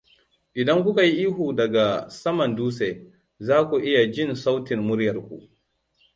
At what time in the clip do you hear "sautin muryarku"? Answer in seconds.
4.43-5.37